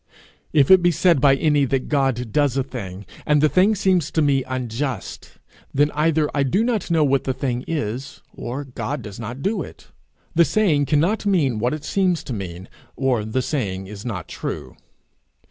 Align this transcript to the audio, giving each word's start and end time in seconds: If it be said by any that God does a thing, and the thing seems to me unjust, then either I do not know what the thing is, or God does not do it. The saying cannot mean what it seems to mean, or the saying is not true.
If 0.51 0.71
it 0.71 0.81
be 0.81 0.89
said 0.89 1.21
by 1.21 1.35
any 1.35 1.63
that 1.65 1.87
God 1.87 2.31
does 2.31 2.57
a 2.57 2.63
thing, 2.63 3.05
and 3.23 3.39
the 3.39 3.47
thing 3.47 3.75
seems 3.75 4.09
to 4.09 4.21
me 4.23 4.43
unjust, 4.45 5.33
then 5.75 5.91
either 5.93 6.27
I 6.33 6.41
do 6.41 6.63
not 6.63 6.89
know 6.89 7.03
what 7.03 7.25
the 7.25 7.35
thing 7.35 7.63
is, 7.67 8.19
or 8.35 8.63
God 8.63 9.03
does 9.03 9.19
not 9.19 9.43
do 9.43 9.61
it. 9.61 9.89
The 10.33 10.43
saying 10.43 10.87
cannot 10.87 11.27
mean 11.27 11.59
what 11.59 11.75
it 11.75 11.83
seems 11.85 12.23
to 12.23 12.33
mean, 12.33 12.67
or 12.95 13.23
the 13.23 13.43
saying 13.43 13.85
is 13.85 14.03
not 14.03 14.27
true. 14.27 14.75